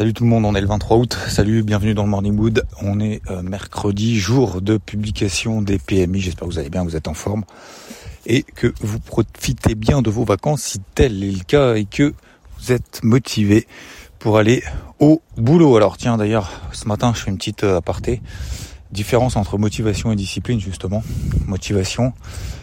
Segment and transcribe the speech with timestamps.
[0.00, 1.18] Salut tout le monde, on est le 23 août.
[1.28, 2.64] Salut, bienvenue dans le Morning Wood.
[2.80, 6.20] On est euh, mercredi, jour de publication des PMI.
[6.20, 7.44] J'espère que vous allez bien, vous êtes en forme
[8.24, 12.14] et que vous profitez bien de vos vacances si tel est le cas et que
[12.58, 13.66] vous êtes motivé
[14.18, 14.62] pour aller
[15.00, 15.76] au boulot.
[15.76, 18.22] Alors tiens, d'ailleurs, ce matin, je fais une petite euh, aparté.
[18.92, 21.02] Différence entre motivation et discipline, justement.
[21.44, 22.14] Motivation,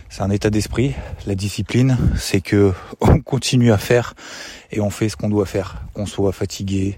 [0.09, 0.93] c'est un état d'esprit.
[1.25, 4.13] La discipline, c'est que on continue à faire
[4.71, 5.81] et on fait ce qu'on doit faire.
[5.93, 6.97] Qu'on soit fatigué,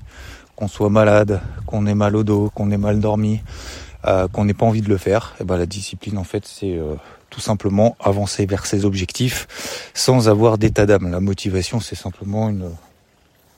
[0.55, 3.41] qu'on soit malade, qu'on ait mal au dos, qu'on ait mal dormi,
[4.05, 5.35] euh, qu'on n'ait pas envie de le faire.
[5.39, 6.95] Et ben la discipline, en fait, c'est euh,
[7.29, 11.11] tout simplement avancer vers ses objectifs sans avoir d'état d'âme.
[11.11, 12.69] La motivation, c'est simplement une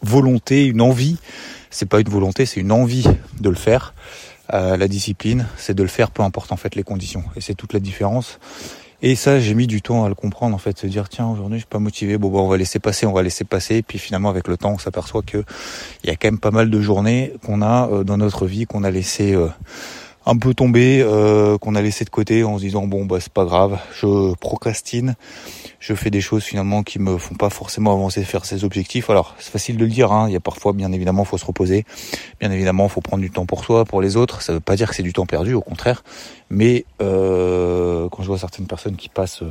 [0.02, 1.18] volonté, une envie.
[1.70, 3.06] C'est pas une volonté, c'est une envie
[3.40, 3.94] de le faire.
[4.54, 7.24] Euh, la discipline, c'est de le faire peu importe en fait les conditions.
[7.36, 8.40] Et c'est toute la différence.
[9.04, 11.58] Et ça, j'ai mis du temps à le comprendre, en fait, se dire tiens, aujourd'hui,
[11.58, 12.20] je suis pas motivé.
[12.20, 13.78] Bon, bon, on va laisser passer, on va laisser passer.
[13.78, 15.44] Et puis finalement, avec le temps, on s'aperçoit que
[16.04, 18.66] il y a quand même pas mal de journées qu'on a euh, dans notre vie
[18.66, 19.48] qu'on a laissé euh,
[20.26, 23.32] un peu tomber, euh, qu'on a laissé de côté en se disant bon bah c'est
[23.32, 25.16] pas grave, je procrastine,
[25.80, 29.10] je fais des choses finalement qui me font pas forcément avancer faire ses objectifs.
[29.10, 30.28] Alors c'est facile de le dire, hein.
[30.28, 31.86] il y a parfois bien évidemment faut se reposer,
[32.40, 34.42] bien évidemment faut prendre du temps pour soi, pour les autres.
[34.42, 36.04] Ça veut pas dire que c'est du temps perdu, au contraire.
[36.50, 39.44] Mais euh, quand je vois certaines personnes qui passent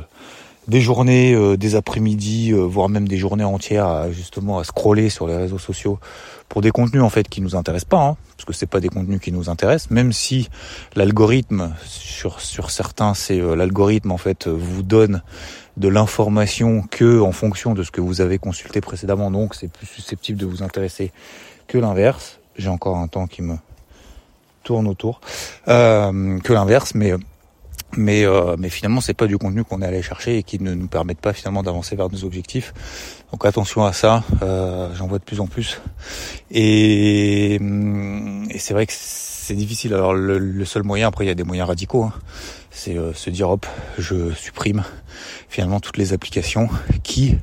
[0.67, 5.27] des journées, euh, des après-midi, voire même des journées entières à, justement à scroller sur
[5.27, 5.99] les réseaux sociaux
[6.49, 8.89] pour des contenus en fait qui nous intéressent pas, hein, parce que c'est pas des
[8.89, 10.49] contenus qui nous intéressent, même si
[10.95, 15.21] l'algorithme sur sur certains c'est euh, l'algorithme en fait vous donne
[15.77, 19.87] de l'information que en fonction de ce que vous avez consulté précédemment, donc c'est plus
[19.87, 21.11] susceptible de vous intéresser
[21.67, 22.39] que l'inverse.
[22.57, 23.55] J'ai encore un temps qui me
[24.63, 25.21] tourne autour.
[25.69, 27.13] Euh, que l'inverse, mais
[27.97, 30.73] mais euh, mais finalement c'est pas du contenu qu'on est allé chercher et qui ne
[30.73, 32.73] nous permettent pas finalement d'avancer vers nos objectifs.
[33.31, 35.81] Donc attention à ça euh, j'en vois de plus en plus.
[36.49, 39.93] Et, et c'est vrai que c'est difficile.
[39.93, 42.13] Alors le, seul moyen après il y a des moyens radicaux hein,
[42.69, 43.65] c'est euh, se dire hop
[43.97, 44.83] je supprime
[45.49, 46.69] finalement toutes les applications
[47.03, 47.37] qui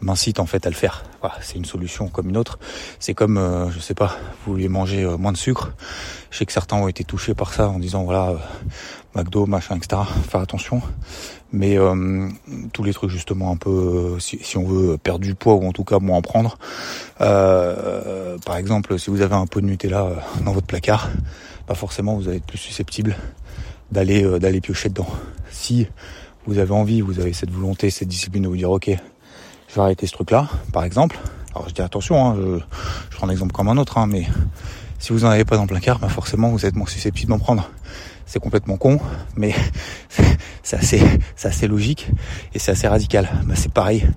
[0.00, 1.04] m'incite en fait à le faire.
[1.20, 2.58] Voilà, c'est une solution comme une autre.
[2.98, 5.72] C'est comme, euh, je sais pas, vous vouliez manger euh, moins de sucre.
[6.30, 8.36] Je sais que certains ont été touchés par ça en disant voilà, euh,
[9.14, 10.02] McDo, machin, etc.
[10.28, 10.80] Faire attention.
[11.52, 11.76] Mais
[12.72, 15.82] tous les trucs justement un peu, si, on veut perdre du poids ou en tout
[15.82, 16.58] cas moins en prendre.
[17.18, 20.10] par exemple, si vous avez un pot de Nutella
[20.44, 21.10] dans votre placard,
[21.66, 23.16] pas forcément vous allez être plus susceptible
[23.90, 25.08] d'aller d'aller piocher dedans.
[25.50, 25.88] Si
[26.46, 28.96] vous avez envie, vous avez cette volonté, cette discipline de vous dire ok,
[29.70, 31.18] je vais arrêter ce truc-là, par exemple.
[31.54, 32.58] Alors je dis attention, hein, je,
[33.10, 34.26] je, prends un exemple comme un autre, hein, mais
[34.98, 37.38] si vous n'en avez pas dans le placard, bah forcément vous êtes moins susceptible d'en
[37.38, 37.70] prendre.
[38.26, 38.98] C'est complètement con,
[39.36, 39.54] mais
[40.62, 41.02] c'est assez,
[41.42, 42.10] assez logique
[42.52, 43.28] et c'est assez radical.
[43.44, 44.08] Bah, c'est pareil.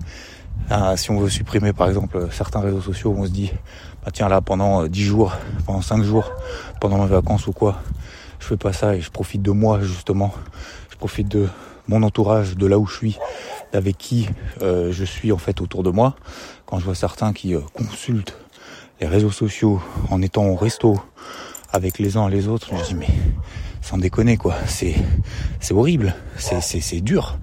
[0.70, 3.52] Euh, si on veut supprimer par exemple certains réseaux sociaux, on se dit
[4.04, 6.32] bah tiens là pendant 10 jours, pendant 5 jours,
[6.80, 7.80] pendant mes vacances ou quoi,
[8.40, 10.34] je fais pas ça et je profite de moi justement.
[10.90, 11.48] Je profite de
[11.88, 13.18] mon entourage, de là où je suis,
[13.74, 14.28] avec qui
[14.62, 16.16] euh, je suis en fait autour de moi.
[16.66, 18.36] Quand je vois certains qui euh, consultent
[19.00, 21.00] les réseaux sociaux en étant au resto
[21.72, 23.08] avec les uns et les autres, je me dis mais
[23.82, 24.94] sans déconner quoi, c'est
[25.60, 27.38] c'est horrible, c'est c'est dur.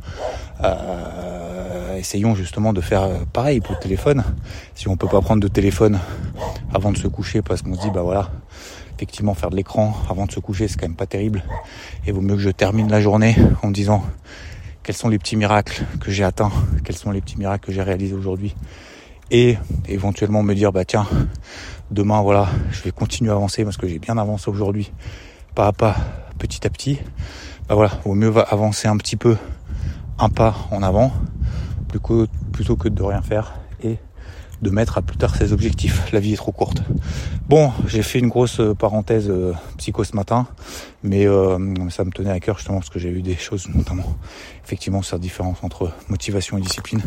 [0.64, 4.24] Euh, essayons justement de faire pareil pour le téléphone.
[4.76, 6.00] Si on peut pas prendre de téléphone
[6.74, 8.32] avant de se coucher parce qu'on se dit bah voilà,
[8.96, 11.44] effectivement faire de l'écran avant de se coucher c'est quand même pas terrible.
[12.08, 14.04] Et vaut mieux que je termine la journée en me disant
[14.84, 16.52] quels sont les petits miracles que j'ai atteints,
[16.84, 18.56] quels sont les petits miracles que j'ai réalisés aujourd'hui.
[19.30, 21.08] Et éventuellement me dire, bah tiens,
[21.90, 24.92] demain, voilà, je vais continuer à avancer parce que j'ai bien avancé aujourd'hui,
[25.56, 25.96] pas à pas,
[26.38, 27.00] petit à petit.
[27.70, 29.38] Bah voilà, vaut mieux avancer un petit peu,
[30.20, 31.14] un pas en avant,
[31.88, 33.54] plutôt que de rien faire.
[33.84, 33.98] Et
[34.62, 36.12] de mettre à plus tard ses objectifs.
[36.12, 36.82] La vie est trop courte.
[37.50, 40.48] Bon, j'ai fait une grosse euh, parenthèse euh, psycho ce matin,
[41.04, 41.58] mais euh,
[41.90, 44.16] ça me tenait à cœur justement parce que j'ai eu des choses, notamment
[44.64, 47.02] effectivement la différence entre motivation et discipline.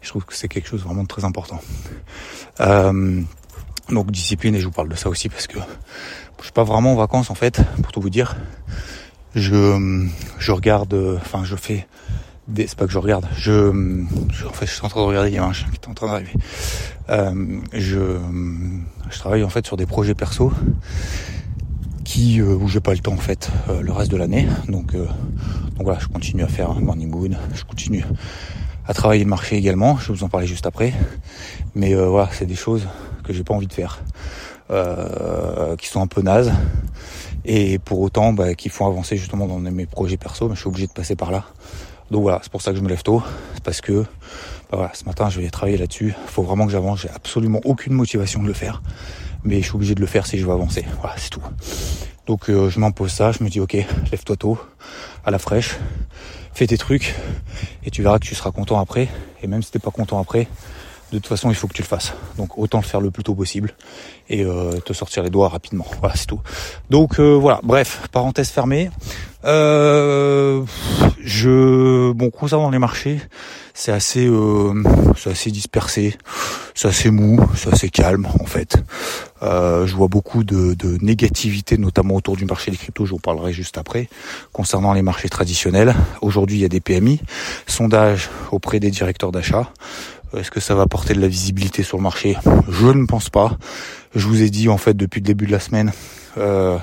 [0.00, 1.60] Je trouve que c'est quelque chose vraiment de très important.
[2.58, 5.58] donc discipline, et je vous parle de ça aussi parce que
[6.38, 8.36] je suis pas vraiment en vacances en fait, pour tout vous dire.
[9.34, 10.06] Je,
[10.38, 11.86] je regarde, enfin je fais
[12.54, 13.72] c'est pas que je regarde, je,
[14.32, 15.80] je, en fait, je suis en train de regarder, il y a un chien qui
[15.80, 16.32] est en train d'arriver.
[17.08, 18.18] Euh, je,
[19.10, 20.52] je travaille en fait sur des projets perso
[22.04, 24.46] qui euh, où j'ai pas le temps en fait euh, le reste de l'année.
[24.68, 25.06] Donc, euh,
[25.76, 28.04] donc voilà, je continue à faire un morning moon, je continue
[28.86, 29.98] à travailler le marché également.
[29.98, 30.94] Je vais vous en parler juste après.
[31.74, 32.86] Mais euh, voilà, c'est des choses
[33.24, 34.02] que j'ai pas envie de faire,
[35.78, 36.52] qui sont un peu nazes
[37.44, 40.48] et pour autant bah, qui font avancer justement dans mes projets perso.
[40.48, 41.44] Mais je suis obligé de passer par là.
[42.10, 43.22] Donc voilà, c'est pour ça que je me lève tôt,
[43.64, 44.04] parce que
[44.70, 46.14] bah ce matin je vais travailler là-dessus.
[46.24, 47.00] Il faut vraiment que j'avance.
[47.00, 48.82] J'ai absolument aucune motivation de le faire.
[49.44, 50.84] mais je suis obligé de le faire si je veux avancer.
[51.00, 51.42] Voilà, c'est tout.
[52.26, 53.74] Donc euh, je m'impose ça, je me dis ok,
[54.10, 54.58] lève-toi tôt,
[55.24, 55.76] à la fraîche,
[56.52, 57.14] fais tes trucs,
[57.84, 59.08] et tu verras que tu seras content après.
[59.42, 60.48] Et même si t'es pas content après,
[61.16, 62.12] de toute façon il faut que tu le fasses.
[62.36, 63.74] Donc autant le faire le plus tôt possible
[64.28, 65.86] et euh, te sortir les doigts rapidement.
[66.00, 66.40] Voilà, c'est tout.
[66.90, 68.90] Donc euh, voilà, bref, parenthèse fermée.
[69.44, 70.64] Euh,
[71.20, 73.20] je bon concernant les marchés,
[73.74, 74.82] c'est assez euh,
[75.16, 76.16] c'est assez dispersé,
[76.74, 78.76] c'est assez mou, c'est assez calme en fait.
[79.42, 83.04] Euh, je vois beaucoup de, de, négativité, notamment autour du marché des cryptos.
[83.04, 84.08] Je vous parlerai juste après.
[84.52, 87.20] Concernant les marchés traditionnels, aujourd'hui il y a des PMI,
[87.66, 89.70] sondage auprès des directeurs d'achat.
[90.34, 92.36] Est-ce que ça va apporter de la visibilité sur le marché?
[92.68, 93.56] Je ne pense pas.
[94.14, 95.92] Je vous ai dit en fait depuis le début de la semaine
[96.38, 96.78] euh,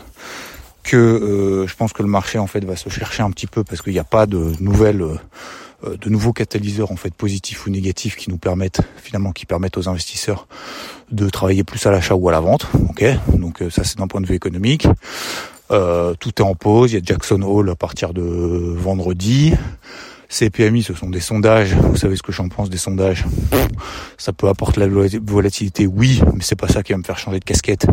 [0.83, 3.63] que euh, je pense que le marché en fait va se chercher un petit peu
[3.63, 7.69] parce qu'il n'y a pas de nouvelles, euh, de nouveaux catalyseurs en fait positifs ou
[7.69, 10.47] négatifs qui nous permettent finalement qui permettent aux investisseurs
[11.11, 12.67] de travailler plus à l'achat ou à la vente.
[12.89, 14.87] Ok, donc ça c'est d'un point de vue économique.
[15.69, 16.91] tout est en pause.
[16.91, 19.53] Il y a Jackson Hole à partir de vendredi.
[20.33, 21.75] Ces PMI, ce sont des sondages.
[21.75, 23.23] Vous savez ce que j'en pense des sondages.
[24.17, 27.39] Ça peut apporter la volatilité, oui, mais c'est pas ça qui va me faire changer
[27.39, 27.85] de casquette.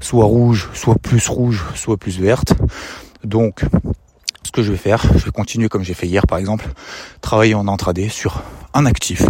[0.00, 2.54] Soit rouge, soit plus rouge, soit plus verte.
[3.22, 3.64] Donc,
[4.42, 6.66] ce que je vais faire, je vais continuer comme j'ai fait hier par exemple,
[7.20, 8.42] travailler en intraday sur
[8.74, 9.22] un actif,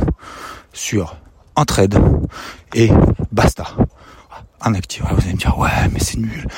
[0.72, 1.18] sur
[1.56, 1.98] un trade
[2.72, 2.88] et
[3.30, 3.76] basta.
[4.62, 5.02] Un actif.
[5.02, 6.48] Vous allez me dire ouais mais c'est nul.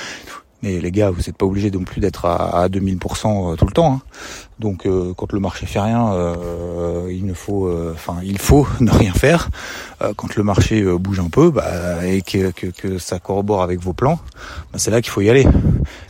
[0.62, 3.73] Mais les gars, vous n'êtes pas obligés non plus d'être à, 2000% euh, tout le
[3.73, 3.94] temps.
[3.94, 4.00] Hein.
[4.58, 8.91] Donc euh, quand le marché fait rien, euh, il ne faut, enfin il faut ne
[8.91, 9.50] rien faire.
[10.17, 13.93] quand le marché bouge un peu, bah, et que, que, que, ça corrobore avec vos
[13.93, 14.19] plans,
[14.73, 15.47] bah, c'est là qu'il faut y aller.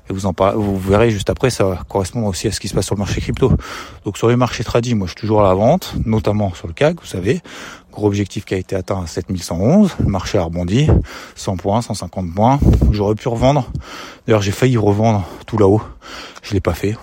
[0.08, 2.74] Et vous en parlez, vous verrez juste après, ça correspond aussi à ce qui se
[2.74, 3.52] passe sur le marché crypto.
[4.04, 6.72] Donc sur les marchés tradis, moi je suis toujours à la vente, notamment sur le
[6.72, 7.42] CAC, vous savez.
[8.04, 9.96] Objectif qui a été atteint à 7111.
[10.00, 10.88] Le marché a rebondi.
[11.34, 12.58] 100 points, 150 points.
[12.90, 13.70] J'aurais pu revendre.
[14.26, 15.82] D'ailleurs, j'ai failli revendre tout là-haut.
[16.42, 16.96] Je l'ai pas fait.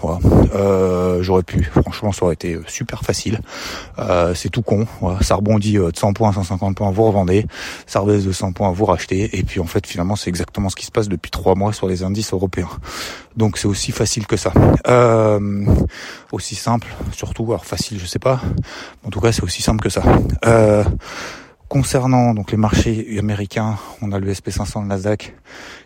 [0.56, 1.64] Euh, j'aurais pu.
[1.64, 3.42] Franchement, ça aurait été super facile.
[4.00, 4.88] Euh, c'est tout con.
[5.22, 7.46] Ça rebondit euh, de 100 points, 150 points, vous revendez.
[7.86, 9.38] Ça rebaisse de 100 points, vous rachetez.
[9.38, 11.88] Et puis en fait, finalement, c'est exactement ce qui se passe depuis trois mois sur
[11.88, 12.70] les indices européens.
[13.36, 14.54] Donc c'est aussi facile que ça.
[14.88, 15.66] Euh,
[16.32, 17.46] aussi simple, surtout.
[17.50, 18.40] Alors facile, je sais pas.
[19.06, 20.04] En tout cas, c'est aussi simple que ça.
[20.46, 20.83] Euh,
[21.74, 25.36] concernant donc les marchés américains, on a le SP500, le Nasdaq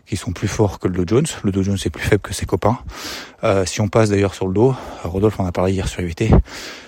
[0.05, 1.25] qui sont plus forts que le Dow Jones.
[1.43, 2.79] Le Dow Jones est plus faible que ses copains.
[3.45, 6.31] Euh, si on passe d'ailleurs sur le dos, Rodolphe en a parlé hier sur IVT,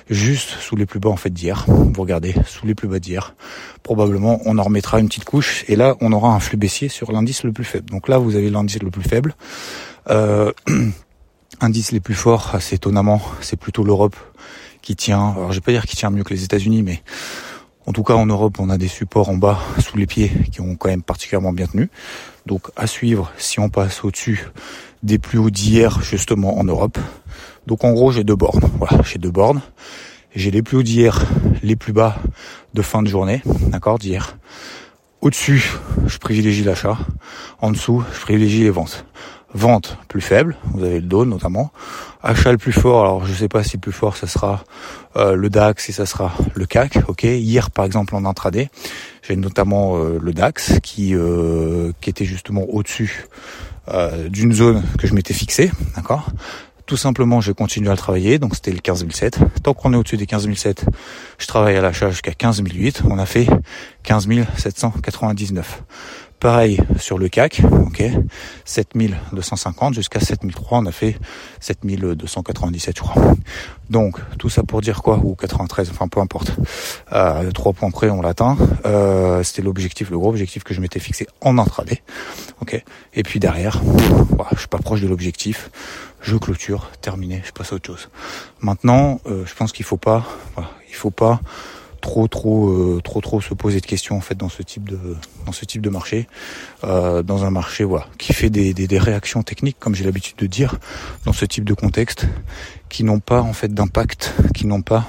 [0.10, 1.64] juste sous les plus bas en fait d'hier.
[1.68, 3.36] Vous regardez, sous les plus bas d'hier.
[3.84, 7.14] Probablement on en remettra une petite couche et là on aura un flux baissier sur
[7.14, 7.90] l'indice le plus faible.
[7.90, 9.34] Donc là vous avez l'indice le plus faible.
[10.10, 10.52] Euh,
[11.62, 14.16] indice les plus forts, assez étonnamment, c'est plutôt l'Europe
[14.82, 15.36] qui tient.
[15.38, 17.02] Alors je vais pas dire qui tient mieux que les États-Unis, mais
[17.90, 20.62] en tout cas, en Europe, on a des supports en bas sous les pieds qui
[20.62, 21.90] ont quand même particulièrement bien tenu.
[22.46, 24.48] Donc à suivre si on passe au-dessus
[25.02, 27.00] des plus hauts d'hier justement en Europe.
[27.66, 28.70] Donc en gros, j'ai deux bornes.
[28.78, 29.62] Voilà, j'ai deux bornes.
[30.36, 31.26] J'ai les plus hauts d'hier,
[31.64, 32.20] les plus bas
[32.76, 34.38] de fin de journée, d'accord, d'hier.
[35.22, 35.72] Au-dessus,
[36.06, 36.96] je privilégie l'achat.
[37.60, 39.04] En dessous, je privilégie les ventes.
[39.54, 41.72] Vente plus faible, vous avez le dos notamment.
[42.22, 44.64] Achat le plus fort, alors je sais pas si le plus fort ça sera
[45.16, 47.00] euh, le DAX et ça sera le CAC.
[47.08, 47.24] Ok.
[47.24, 48.70] Hier par exemple en intraday,
[49.24, 53.26] j'ai notamment euh, le DAX qui euh, qui était justement au-dessus
[54.28, 56.30] d'une zone que je m'étais fixée, d'accord.
[56.90, 59.40] Tout simplement, je continue à le travailler, donc c'était le 15007.
[59.62, 60.86] Tant qu'on est au-dessus des 15007,
[61.38, 63.04] je travaille à l'achat jusqu'à 15008.
[63.08, 63.48] On a fait
[64.04, 65.84] 15799.
[66.40, 68.02] Pareil sur le CAC, ok,
[68.64, 71.18] 7250 jusqu'à 7003, on a fait
[71.60, 73.22] 7297 je crois.
[73.90, 75.20] Donc tout ça pour dire quoi?
[75.22, 76.54] Ou 93, enfin peu importe.
[77.12, 78.58] Euh, trois points près, on l'atteint.
[78.86, 82.02] Euh, C'était l'objectif, le gros objectif que je m'étais fixé en intraday.
[82.62, 82.82] Ok.
[83.16, 85.70] Et puis derrière, voilà, je suis pas proche de l'objectif.
[86.22, 88.10] Je clôture, terminé, je passe à autre chose.
[88.62, 90.26] Maintenant, euh, je pense qu'il faut pas,
[90.88, 91.42] il faut pas
[92.00, 95.00] trop trop euh, trop trop se poser de questions en fait dans ce type de
[95.46, 96.28] dans ce type de marché.
[96.84, 100.38] Euh, dans un marché voilà qui fait des, des, des réactions techniques comme j'ai l'habitude
[100.38, 100.78] de dire
[101.26, 102.26] dans ce type de contexte
[102.88, 105.06] qui n'ont pas en fait d'impact qui n'ont pas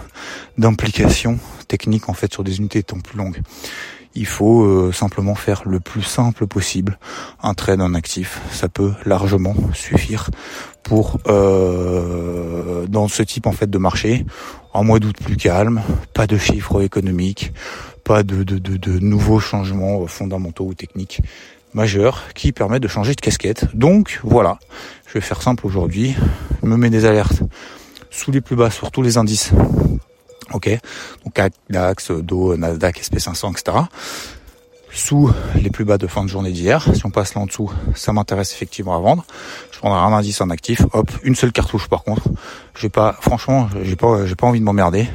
[0.58, 3.40] d'implication technique en fait sur des unités temps plus longues
[4.14, 6.98] il faut euh, simplement faire le plus simple possible
[7.42, 8.40] un trade en actif.
[8.50, 10.30] Ça peut largement suffire
[10.82, 14.24] pour euh, dans ce type en fait de marché.
[14.74, 15.82] Un mois d'août plus calme,
[16.14, 17.52] pas de chiffres économiques,
[18.04, 21.22] pas de, de, nouveaux changements fondamentaux ou techniques
[21.74, 23.66] majeurs qui permettent de changer de casquette.
[23.74, 24.58] Donc voilà,
[25.06, 26.14] je vais faire simple aujourd'hui,
[26.62, 27.42] me mets des alertes
[28.10, 29.52] sous les plus bas sur tous les indices
[30.52, 30.68] Ok,
[31.24, 33.78] donc DAX, Do, Nasdaq, SP500, etc.
[34.92, 36.84] sous les plus bas de fin de journée d'hier.
[36.94, 39.24] Si on passe là en dessous, ça m'intéresse effectivement à vendre.
[39.70, 42.28] Je prendrai un indice en actif, hop, une seule cartouche par contre.
[42.74, 45.08] J'ai pas, franchement, j'ai pas, j'ai pas envie de m'emmerder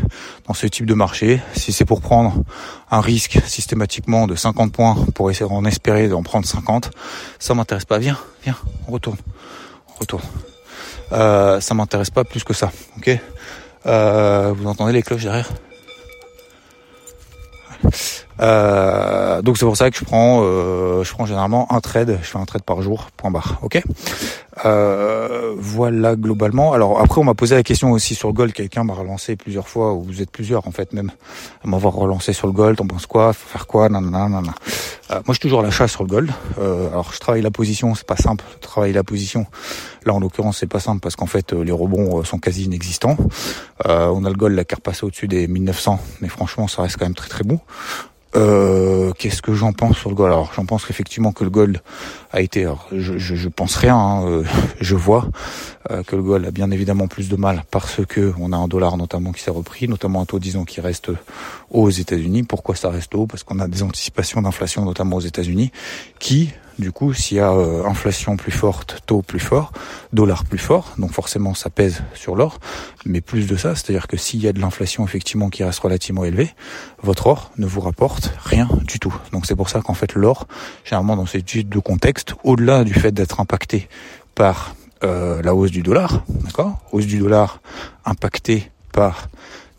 [0.47, 1.41] dans ce type de marché.
[1.53, 2.43] Si c'est pour prendre
[2.89, 6.91] un risque systématiquement de 50 points pour essayer d'en espérer d'en prendre 50,
[7.39, 7.97] ça m'intéresse pas.
[7.97, 8.55] Viens, viens,
[8.87, 9.17] on retourne,
[9.89, 10.23] on retourne.
[11.11, 13.19] Euh, ça m'intéresse pas plus que ça, ok?
[13.85, 15.49] Euh, Vous entendez les cloches derrière?
[18.41, 22.27] Euh, donc c'est pour ça que je prends, euh, je prends généralement un trade, je
[22.27, 23.81] fais un trade par jour, point barre, ok?
[24.65, 25.24] Euh,
[25.57, 26.73] voilà globalement.
[26.73, 29.67] Alors après on m'a posé la question aussi sur le gold, quelqu'un m'a relancé plusieurs
[29.67, 31.11] fois, ou vous êtes plusieurs en fait même,
[31.63, 34.53] à m'avoir relancé sur le gold, on pense quoi, faut faire quoi, nanana, nanana.
[35.11, 36.31] Euh, moi je suis toujours à l'achat sur le gold.
[36.59, 39.45] Euh, alors je travaille la position, c'est pas simple, travailler la position.
[40.05, 43.17] Là en l'occurrence c'est pas simple parce qu'en fait les rebonds sont quasi inexistants.
[43.85, 47.15] on a le gold la carte au-dessus des 1900, mais franchement ça reste quand même
[47.15, 47.59] très très bon.
[48.35, 50.31] Euh, qu'est-ce que j'en pense sur le gold?
[50.31, 51.81] Alors j'en pense effectivement que le gold
[52.35, 54.43] a été, je, je, je, pense rien, hein, euh,
[54.81, 55.29] je vois
[55.89, 58.67] euh, que le gold a bien évidemment plus de mal parce que on a un
[58.67, 61.09] dollar notamment qui s'est repris, notamment un taux disons qui reste
[61.71, 62.43] haut aux États-Unis.
[62.43, 63.25] Pourquoi ça reste haut?
[63.25, 65.71] Parce qu'on a des anticipations d'inflation notamment aux États-Unis
[66.19, 69.71] qui du coup, s'il y a euh, inflation plus forte, taux plus fort,
[70.11, 72.59] dollar plus fort, donc forcément ça pèse sur l'or.
[73.05, 76.25] Mais plus de ça, c'est-à-dire que s'il y a de l'inflation effectivement qui reste relativement
[76.25, 76.53] élevée,
[77.01, 79.15] votre or ne vous rapporte rien du tout.
[79.31, 80.47] Donc c'est pour ça qu'en fait l'or,
[80.83, 83.87] généralement dans ces types de contexte, au-delà du fait d'être impacté
[84.33, 87.61] par euh, la hausse du dollar, d'accord, hausse du dollar
[88.05, 89.29] impactée par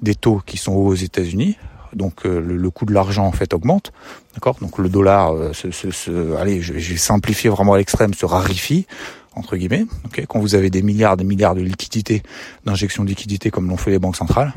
[0.03, 1.57] des taux qui sont hauts aux États-Unis,
[1.95, 3.93] donc euh, le, coût de l'argent en fait augmente,
[4.35, 4.57] d'accord?
[4.61, 8.87] Donc le dollar, euh, se, allez, j'ai simplifié vraiment à l'extrême, se raréfie
[9.35, 9.85] entre guillemets.
[10.29, 12.23] Quand vous avez des milliards, des milliards de liquidités,
[12.65, 14.55] d'injection de liquidités comme l'ont fait les banques centrales,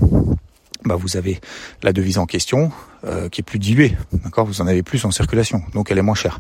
[0.85, 1.39] bah vous avez
[1.83, 2.71] la devise en question
[3.03, 4.45] euh, qui est plus diluée, d'accord?
[4.45, 6.39] Vous en avez plus en circulation, donc elle est moins chère,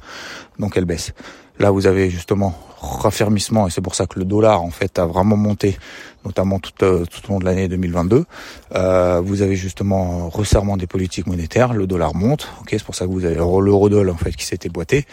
[0.59, 1.13] donc elle baisse.
[1.59, 5.05] Là, vous avez justement raffermissement et c'est pour ça que le dollar en fait a
[5.05, 5.77] vraiment monté,
[6.23, 8.23] notamment tout, euh, tout au long de l'année 2022.
[8.75, 13.05] Euh, vous avez justement resserrement des politiques monétaires, le dollar monte, ok, c'est pour ça
[13.05, 15.05] que vous avez l'eurodoll en fait qui s'était boité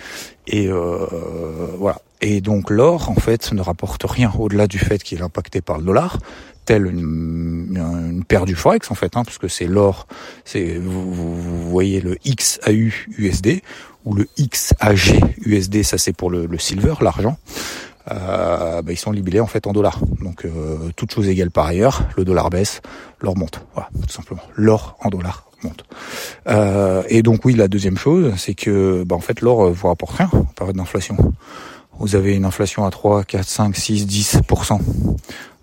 [0.46, 1.06] et euh,
[1.78, 2.00] voilà.
[2.20, 5.78] Et donc l'or en fait ne rapporte rien au-delà du fait qu'il est impacté par
[5.78, 6.18] le dollar,
[6.66, 10.06] tel une, une paire du forex en fait, hein, parce que c'est l'or,
[10.54, 13.62] vous, voyez le XAU USD
[14.04, 17.38] ou le XAG USD, ça c'est pour le, silver, l'argent.
[18.08, 19.98] Euh, bah, ils sont libellés en fait en dollars.
[20.22, 22.80] Donc euh, toute chose égale par ailleurs, le dollar baisse,
[23.20, 23.60] l'or monte.
[23.74, 24.42] Voilà, tout simplement.
[24.54, 25.84] L'or en dollars monte.
[26.48, 30.16] Euh, et donc oui, la deuxième chose, c'est que bah, en fait l'or vous rapporte
[30.16, 31.16] rien en période d'inflation.
[31.98, 34.80] Vous avez une inflation à 3, 4, 5, 6, 10%.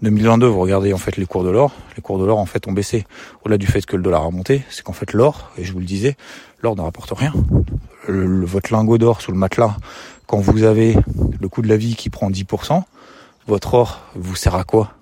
[0.02, 1.72] 2022, vous regardez en fait les cours de l'or.
[1.96, 3.06] Les cours de l'or en fait ont baissé.
[3.44, 5.80] Au-delà du fait que le dollar a monté, c'est qu'en fait l'or, et je vous
[5.80, 6.18] le disais,
[6.62, 7.34] l'or ne rapporte rien
[8.08, 9.78] votre lingot d'or sous le matelas,
[10.28, 10.98] quand vous avez
[11.40, 12.84] le coût de la vie qui prend 10%,
[13.48, 14.94] votre or vous sert à quoi?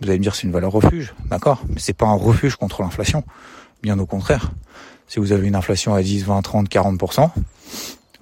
[0.00, 2.82] Vous allez me dire c'est une valeur refuge, d'accord Mais c'est pas un refuge contre
[2.82, 3.24] l'inflation,
[3.82, 4.50] bien au contraire.
[5.08, 7.30] Si vous avez une inflation à 10, 20, 30, 40%,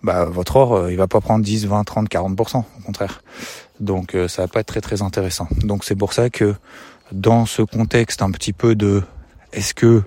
[0.03, 3.23] bah votre or euh, il va pas prendre 10, 20, 30, 40%, au contraire.
[3.81, 5.49] Donc euh, ça va pas être très très intéressant.
[5.63, 6.55] Donc c'est pour ça que
[7.13, 9.03] dans ce contexte un petit peu de
[9.53, 10.03] est-ce que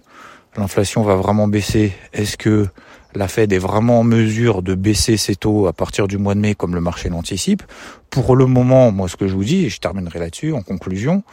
[0.57, 2.67] l'inflation va vraiment baisser Est-ce que
[3.15, 6.39] la Fed est vraiment en mesure de baisser ses taux à partir du mois de
[6.39, 7.63] mai comme le marché l'anticipe.
[8.09, 11.23] Pour le moment, moi ce que je vous dis, et je terminerai là-dessus en conclusion,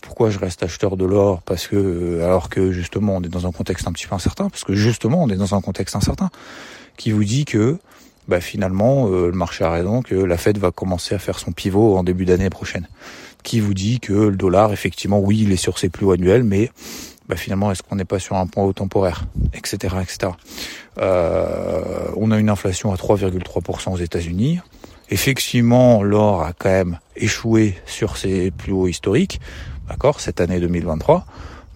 [0.00, 3.46] pourquoi je reste acheteur de l'or Parce que euh, alors que justement on est dans
[3.46, 6.30] un contexte un petit peu incertain, parce que justement on est dans un contexte incertain
[6.96, 7.78] qui vous dit que
[8.28, 11.52] bah, finalement euh, le marché a raison, que la Fed va commencer à faire son
[11.52, 12.88] pivot en début d'année prochaine.
[13.42, 16.44] Qui vous dit que le dollar effectivement oui il est sur ses plus hauts annuels,
[16.44, 16.70] mais
[17.28, 19.24] bah finalement, est-ce qu'on n'est pas sur un point haut temporaire,
[19.54, 20.32] etc., etc.
[20.98, 24.60] Euh, on a une inflation à 3,3% aux États-Unis.
[25.10, 29.40] Effectivement, l'or a quand même échoué sur ses plus hauts historiques,
[29.88, 31.26] d'accord, cette année 2023.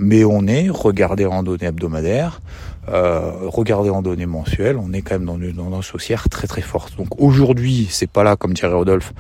[0.01, 2.41] Mais on est, regardez en données hebdomadaires,
[2.89, 6.63] euh, regardez en données mensuelles, on est quand même dans une tendance haussière très très
[6.63, 6.97] forte.
[6.97, 9.13] Donc aujourd'hui, c'est pas là, comme dirait Rodolphe,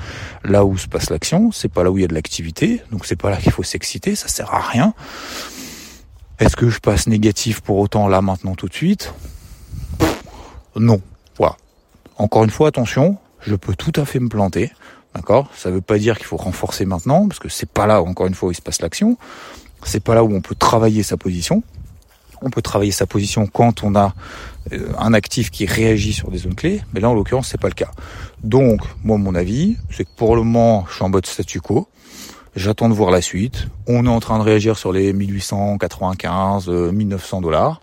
[0.44, 3.06] là où se passe l'action, c'est pas là où il y a de l'activité, donc
[3.06, 4.94] c'est pas là qu'il faut s'exciter, ça sert à rien.
[6.38, 9.12] Est-ce que je passe négatif pour autant là maintenant tout de suite?
[10.76, 11.00] Non.
[11.36, 11.56] Voilà.
[12.16, 14.70] Encore une fois, attention, je peux tout à fait me planter.
[15.18, 15.48] D'accord?
[15.56, 18.28] Ça ne veut pas dire qu'il faut renforcer maintenant, parce que c'est pas là, encore
[18.28, 19.18] une fois, où il se passe l'action.
[19.82, 21.64] C'est pas là où on peut travailler sa position.
[22.40, 24.14] On peut travailler sa position quand on a
[24.72, 27.66] euh, un actif qui réagit sur des zones clés, mais là en l'occurrence c'est pas
[27.66, 27.90] le cas.
[28.44, 31.88] Donc moi mon avis, c'est que pour le moment je suis en mode statu quo.
[32.54, 33.66] J'attends de voir la suite.
[33.88, 37.80] On est en train de réagir sur les 1895, 1900 euh, dollars.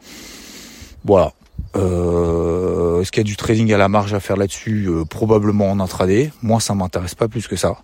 [1.03, 1.33] Voilà.
[1.75, 4.87] Euh, Est-ce qu'il y a du trading à la marge à faire là-dessus?
[4.87, 6.31] Euh, Probablement en intraday.
[6.41, 7.77] Moi, ça m'intéresse pas plus que ça.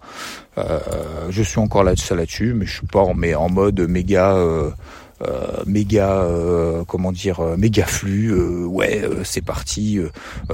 [0.58, 0.80] Euh,
[1.30, 4.36] je suis encore là-dessus, là-dessus, mais je suis pas en, mais en mode méga.
[4.36, 4.72] Euh,
[5.28, 8.34] euh, méga euh, comment dire méga flux
[8.66, 10.00] ouais c'est parti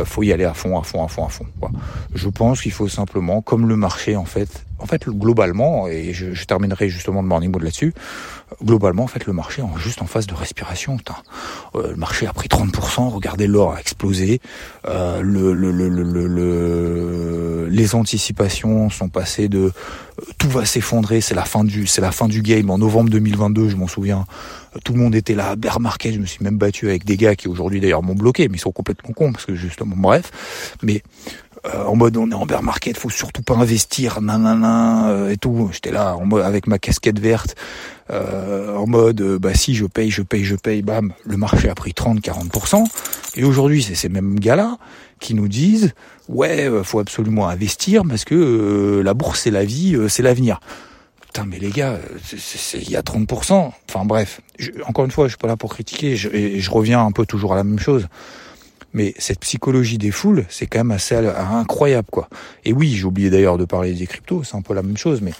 [0.04, 1.72] faut y aller à fond à fond à fond à fond quoi.
[2.14, 6.34] je pense qu'il faut simplement comme le marché en fait en fait globalement et je,
[6.34, 7.94] je terminerai justement de morning mode là-dessus
[8.64, 10.98] globalement en fait le marché est juste en phase de respiration
[11.76, 14.40] euh, le marché a pris 30% regardez l'or a explosé.
[14.86, 19.72] Euh, le, le, le, le, les anticipations sont passées de
[20.38, 22.70] tout va s'effondrer c'est la fin du c'est la fin du game.
[22.70, 24.26] En novembre 2022 je m'en souviens
[24.84, 27.36] tout le monde était là, bear market, je me suis même battu avec des gars
[27.36, 30.32] qui aujourd'hui d'ailleurs m'ont bloqué, mais ils sont complètement cons parce que justement, bref,
[30.84, 31.04] mais
[31.74, 35.38] euh, en mode on est en bear market, faut surtout pas investir, nanana euh, et
[35.38, 35.70] tout.
[35.72, 37.56] J'étais là en mode avec ma casquette verte,
[38.10, 41.76] euh, en mode bah si je paye, je paye, je paye, bam, le marché a
[41.76, 42.86] pris 30-40%.
[43.36, 44.78] Et aujourd'hui, c'est ces mêmes gars-là
[45.20, 45.94] qui nous disent
[46.30, 50.60] ouais, faut absolument investir parce que la bourse c'est la vie, c'est l'avenir
[51.46, 52.00] mais les gars,
[52.74, 53.72] il y a 30%.
[53.90, 54.42] Enfin bref,
[54.86, 57.26] encore une fois, je suis pas là pour critiquer, je, et je reviens un peu
[57.26, 58.08] toujours à la même chose.
[58.98, 62.28] Mais cette psychologie des foules, c'est quand même assez incroyable, quoi.
[62.66, 65.22] Et oui, j'ai oublié d'ailleurs de parler des cryptos, c'est un peu la même chose,
[65.22, 65.32] mais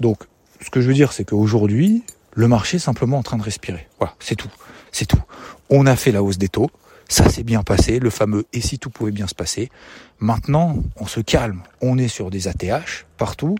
[0.00, 0.18] donc,
[0.60, 2.02] ce que je veux dire, c'est qu'aujourd'hui,
[2.34, 3.86] le marché est simplement en train de respirer.
[3.98, 4.50] Voilà, c'est tout,
[4.92, 5.22] c'est tout.
[5.70, 6.70] On a fait la hausse des taux,
[7.08, 9.70] ça s'est bien passé, le fameux et si tout pouvait bien se passer.
[10.18, 13.56] Maintenant, on se calme, on est sur des ATH partout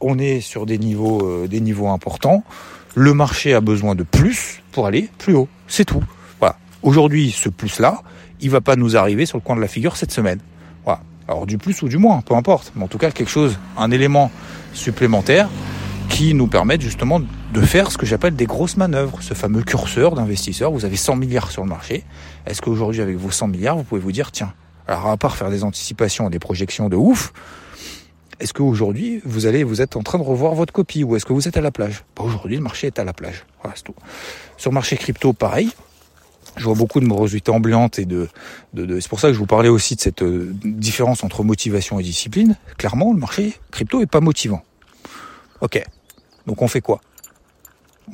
[0.00, 2.44] on est sur des niveaux, euh, des niveaux importants.
[2.94, 5.48] Le marché a besoin de plus pour aller plus haut.
[5.68, 6.02] C'est tout.
[6.38, 6.56] Voilà.
[6.82, 8.02] Aujourd'hui, ce plus-là,
[8.40, 10.40] il va pas nous arriver sur le coin de la figure cette semaine.
[10.84, 11.00] Voilà.
[11.28, 12.72] Alors du plus ou du moins, peu importe.
[12.76, 14.30] Mais en tout cas, quelque chose, un élément
[14.72, 15.48] supplémentaire
[16.08, 19.18] qui nous permette justement de faire ce que j'appelle des grosses manœuvres.
[19.22, 20.70] Ce fameux curseur d'investisseurs.
[20.70, 22.04] Vous avez 100 milliards sur le marché.
[22.46, 24.52] Est-ce qu'aujourd'hui, avec vos 100 milliards, vous pouvez vous dire, tiens,
[24.86, 27.32] alors à part faire des anticipations, des projections de ouf,
[28.38, 31.32] est-ce qu'aujourd'hui, vous allez, vous êtes en train de revoir votre copie ou est-ce que
[31.32, 32.04] vous êtes à la plage?
[32.14, 33.46] Bah, Aujourd'hui, le marché est à la plage.
[33.62, 33.94] Voilà, c'est tout.
[34.58, 35.70] Sur le marché crypto, pareil.
[36.56, 38.28] Je vois beaucoup de morosité ambiante et de,
[38.72, 42.00] de, c'est pour ça que je vous parlais aussi de cette euh, différence entre motivation
[42.00, 42.56] et discipline.
[42.78, 44.62] Clairement, le marché crypto est pas motivant.
[45.60, 45.82] Ok.
[46.46, 47.00] Donc on fait quoi?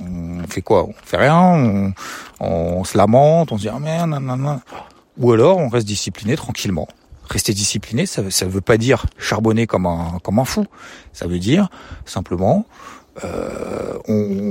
[0.01, 0.85] On fait quoi?
[0.85, 1.37] On fait rien?
[1.39, 1.93] On,
[2.41, 3.53] on, se lamente?
[3.53, 4.61] On se dit ah merde, nanana.
[5.19, 6.89] Ou alors on reste discipliné tranquillement
[7.33, 10.67] rester discipliné, ça ne veut pas dire charbonner comme un, comme un fou.
[11.13, 11.71] Ça veut dire
[12.05, 12.67] simplement,
[13.25, 14.42] euh, on,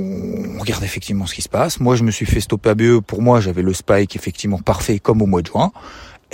[0.62, 1.80] regarde effectivement ce qui se passe.
[1.80, 3.00] Moi, je me suis fait stopper à BE.
[3.00, 5.72] Pour moi, j'avais le spike effectivement parfait comme au mois de juin.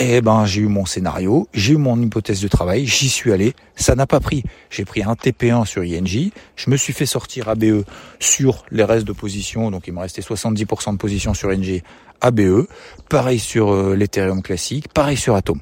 [0.01, 3.55] Eh ben, j'ai eu mon scénario, j'ai eu mon hypothèse de travail, j'y suis allé,
[3.75, 4.45] ça n'a pas pris.
[4.71, 7.83] J'ai pris un TP1 sur INJ, je me suis fait sortir ABE
[8.21, 11.81] sur les restes de position, donc il me restait 70% de position sur ING
[12.21, 12.69] ABE,
[13.09, 15.59] pareil sur euh, l'Ethereum classique, pareil sur Atom.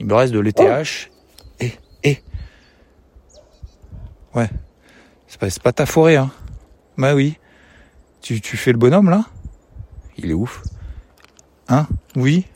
[0.00, 1.10] Il me reste de l'ETH
[1.60, 1.72] et
[2.04, 2.22] et
[4.34, 4.48] ouais.
[5.26, 6.30] C'est pas, pas ta forêt hein.
[6.96, 7.36] Bah oui.
[8.20, 9.24] Tu, tu fais le bonhomme là?
[10.16, 10.62] Il est ouf.
[11.68, 11.86] Hein?
[12.16, 12.46] Oui?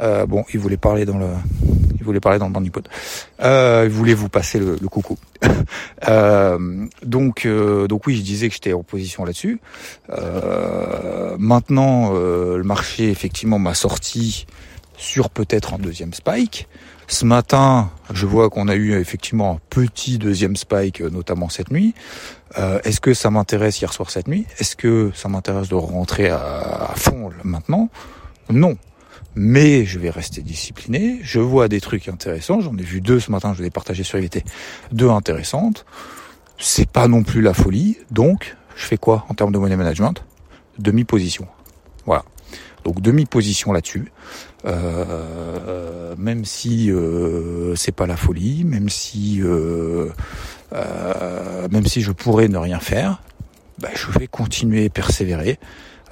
[0.00, 1.28] Euh, bon, il voulait parler dans le
[2.06, 2.88] il voulait parler dans le bandipod.
[3.42, 5.18] Euh, il voulait vous passer le, coucou.
[6.08, 9.60] euh, donc, euh, donc oui, je disais que j'étais en position là-dessus.
[10.10, 14.46] Euh, maintenant, euh, le marché effectivement m'a sorti
[14.96, 16.68] sur peut-être un deuxième spike.
[17.08, 21.94] Ce matin, je vois qu'on a eu effectivement un petit deuxième spike, notamment cette nuit.
[22.58, 24.46] Euh, est-ce que ça m'intéresse hier soir cette nuit?
[24.58, 27.88] Est-ce que ça m'intéresse de rentrer à, fond maintenant?
[28.50, 28.76] Non.
[29.36, 31.20] Mais je vais rester discipliné.
[31.22, 32.60] Je vois des trucs intéressants.
[32.60, 33.54] J'en ai vu deux ce matin.
[33.54, 34.44] Je les partager sur IVT.
[34.92, 35.84] Deux intéressantes.
[36.58, 37.98] C'est pas non plus la folie.
[38.10, 40.24] Donc, je fais quoi en termes de money management?
[40.78, 41.46] Demi-position.
[42.06, 42.24] Voilà.
[42.86, 44.12] Donc demi-position là-dessus.
[44.66, 50.08] Euh, même si euh, c'est pas la folie, même si euh,
[50.72, 53.22] euh, même si je pourrais ne rien faire,
[53.78, 55.58] bah, je vais continuer et persévérer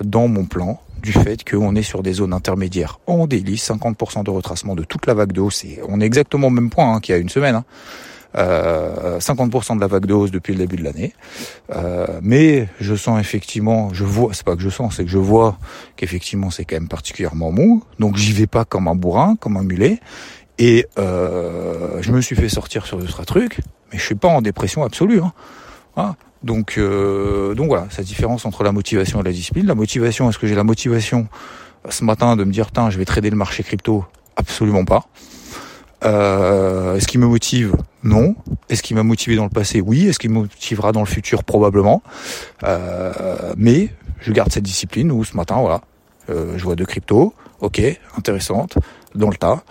[0.03, 4.31] dans mon plan du fait qu'on est sur des zones intermédiaires en délice, 50% de
[4.31, 5.64] retracement de toute la vague de hausse.
[5.88, 7.57] On est exactement au même point hein, qu'il y a une semaine.
[7.57, 7.64] Hein.
[8.35, 11.14] 50% euh, de la vague de hausse depuis le début de l'année.
[11.75, 15.18] Euh, mais je sens effectivement, je vois, c'est pas que je sens, c'est que je
[15.18, 15.59] vois
[15.97, 17.83] qu'effectivement c'est quand même particulièrement mou.
[17.99, 20.01] Donc j'y vais pas comme un bourrin, comme un mulet.
[20.59, 23.61] Et euh, je me suis fait sortir sur d'autres trucs,
[23.92, 25.20] mais je suis pas en dépression absolue.
[25.97, 26.14] Hein.
[26.42, 29.66] Donc, donc voilà, cette différence entre la motivation et la discipline.
[29.66, 31.27] La motivation, est-ce que j'ai la motivation
[31.88, 34.05] ce matin de me dire, tiens, je vais trader le marché crypto?
[34.37, 35.07] Absolument pas.
[36.05, 38.37] Euh, Est-ce qu'il me motive Non.
[38.69, 39.81] Est-ce qu'il m'a motivé dans le passé?
[39.81, 40.07] Oui.
[40.07, 41.43] Est-ce qu'il me motivera dans le futur?
[41.43, 42.03] Probablement.
[42.62, 43.88] Euh, mais
[44.21, 45.83] je garde cette discipline où ce matin, voilà,
[46.31, 47.35] euh, je vois deux cryptos.
[47.61, 47.81] ok,
[48.17, 48.79] intéressante,
[49.14, 49.64] dans le tas.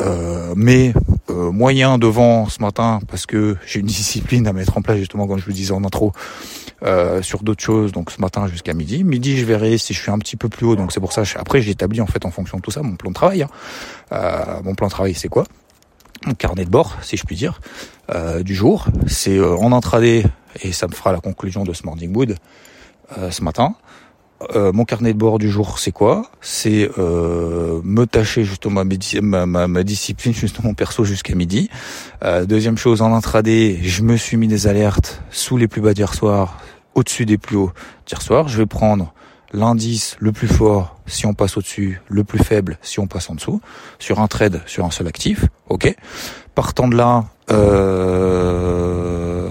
[0.00, 0.92] Euh, mais
[1.28, 5.26] euh, moyen devant ce matin parce que j'ai une discipline à mettre en place justement
[5.26, 6.12] comme je vous disais en intro
[6.84, 10.12] euh, sur d'autres choses donc ce matin jusqu'à midi midi je verrai si je suis
[10.12, 12.30] un petit peu plus haut donc c'est pour ça après j'ai établi en fait en
[12.30, 14.60] fonction de tout ça mon plan de travail hein.
[14.62, 15.44] mon plan de travail c'est quoi?
[16.26, 17.60] Mon carnet de bord si je puis dire
[18.40, 20.24] du jour c'est en intraday
[20.62, 22.36] et ça me fera la conclusion de ce morning mood
[23.30, 23.74] ce matin
[24.54, 26.30] euh, mon carnet de bord du jour, c'est quoi?
[26.40, 28.84] C'est euh, me tâcher justement
[29.20, 31.68] ma, ma, ma, discipline justement perso jusqu'à midi.
[32.24, 35.92] Euh, deuxième chose, en intraday, je me suis mis des alertes sous les plus bas
[35.92, 36.58] d'hier soir,
[36.94, 37.72] au-dessus des plus hauts
[38.06, 38.48] d'hier soir.
[38.48, 39.12] Je vais prendre
[39.52, 43.34] l'indice le plus fort si on passe au-dessus, le plus faible si on passe en
[43.34, 43.60] dessous,
[43.98, 45.94] sur un trade, sur un seul actif, ok.
[46.54, 49.48] Partant de là, euh,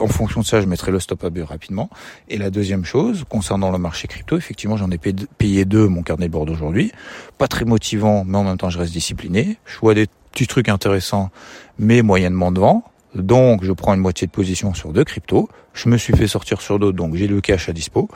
[0.00, 1.90] en fonction de ça, je mettrai le stop à but rapidement.
[2.28, 6.26] Et la deuxième chose, concernant le marché crypto, effectivement, j'en ai payé deux mon carnet
[6.28, 6.92] de bord d'aujourd'hui.
[7.38, 9.58] Pas très motivant, mais en même temps, je reste discipliné.
[9.66, 11.30] Je vois des petits trucs intéressants,
[11.78, 12.84] mais moyennement devant.
[13.22, 15.48] Donc, je prends une moitié de position sur deux cryptos.
[15.74, 18.08] Je me suis fait sortir sur d'autres, donc j'ai le cash à dispo.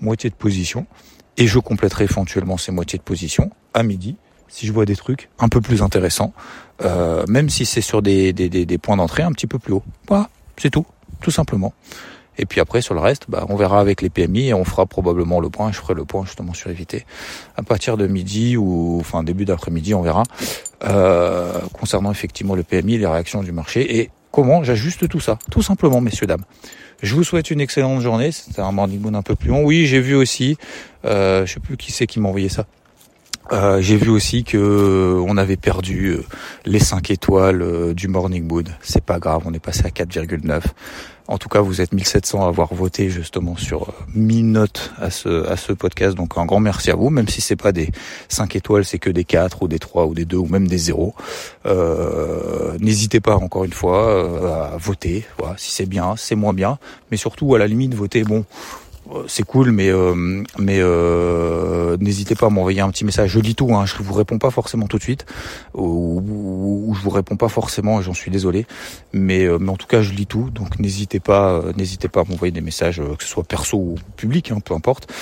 [0.00, 0.86] Moitié de position.
[1.36, 4.16] Et je compléterai éventuellement ces moitiés de position à midi
[4.50, 6.32] si je vois des trucs un peu plus intéressants,
[6.82, 9.82] euh, même si c'est sur des, des, des points d'entrée un petit peu plus haut.
[10.08, 10.86] Voilà, c'est tout
[11.20, 11.72] tout simplement.
[12.40, 14.86] Et puis après, sur le reste, bah, on verra avec les PMI et on fera
[14.86, 15.72] probablement le point.
[15.72, 17.04] Je ferai le point justement sur éviter
[17.56, 20.22] à partir de midi ou enfin début d'après-midi, on verra
[20.84, 25.62] euh, concernant effectivement le PMI, les réactions du marché et comment j'ajuste tout ça, tout
[25.62, 26.44] simplement, messieurs dames.
[27.02, 28.32] Je vous souhaite une excellente journée.
[28.32, 29.64] C'était un morning moon un peu plus long.
[29.64, 30.56] Oui, j'ai vu aussi,
[31.04, 32.66] euh, je sais plus qui c'est qui m'a envoyé ça.
[33.52, 36.24] Euh, j'ai vu aussi que euh, on avait perdu euh,
[36.66, 38.68] les 5 étoiles euh, du Morning Mood.
[38.82, 40.62] C'est pas grave, on est passé à 4,9.
[41.28, 45.46] En tout cas, vous êtes 1700 à avoir voté justement sur 1000 notes à ce
[45.46, 46.16] à ce podcast.
[46.16, 47.90] Donc un grand merci à vous, même si c'est pas des
[48.28, 50.78] 5 étoiles, c'est que des 4 ou des 3 ou des 2 ou même des
[50.78, 51.14] 0.
[52.80, 55.26] N'hésitez pas encore une fois à voter,
[55.58, 56.78] si c'est bien, c'est moins bien,
[57.10, 58.87] mais surtout à la limite voter bon euh,
[59.26, 63.30] c'est cool, mais euh, mais euh, n'hésitez pas à m'envoyer un petit message.
[63.30, 65.26] Je lis tout, hein, je vous réponds pas forcément tout de suite,
[65.74, 66.22] ou,
[66.86, 68.66] ou, je vous réponds pas forcément, j'en suis désolé,
[69.12, 72.52] mais mais en tout cas je lis tout, donc n'hésitez pas, n'hésitez pas à m'envoyer
[72.52, 75.12] des messages, que ce soit perso ou public, hein, peu importe,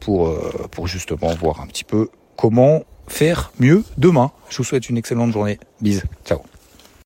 [0.00, 0.34] pour
[0.70, 4.30] pour justement voir un petit peu comment faire mieux demain.
[4.50, 5.58] Je vous souhaite une excellente journée.
[5.80, 6.40] Bise, ciao.